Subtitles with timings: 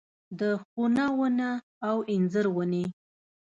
[0.39, 1.49] د ښونه ونه
[1.89, 2.85] او انځر ونې